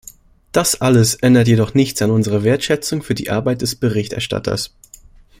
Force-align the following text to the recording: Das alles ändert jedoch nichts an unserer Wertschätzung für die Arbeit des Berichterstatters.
Das 0.51 0.81
alles 0.81 1.13
ändert 1.13 1.47
jedoch 1.47 1.75
nichts 1.75 2.01
an 2.01 2.09
unserer 2.09 2.41
Wertschätzung 2.41 3.03
für 3.03 3.13
die 3.13 3.29
Arbeit 3.29 3.61
des 3.61 3.75
Berichterstatters. 3.75 4.73